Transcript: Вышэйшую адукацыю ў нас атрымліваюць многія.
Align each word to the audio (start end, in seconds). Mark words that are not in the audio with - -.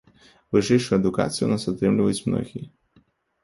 Вышэйшую 0.55 0.95
адукацыю 0.99 1.41
ў 1.45 1.51
нас 1.53 1.69
атрымліваюць 1.75 2.25
многія. 2.33 2.67